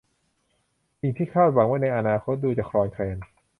[0.99, 3.17] สิ่งที่คาดหวังไว้ในอนาคตดูจะคลอนแคลน